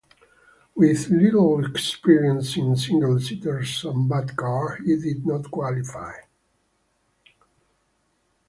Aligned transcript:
With 0.73 1.11
little 1.11 1.63
experience 1.63 2.57
in 2.57 2.75
single 2.75 3.19
seaters 3.19 3.83
and 3.85 4.11
a 4.11 4.15
bad 4.21 4.35
car, 4.35 4.77
he 4.83 4.95
did 4.95 5.27
not 5.27 5.51
qualify. 5.51 6.13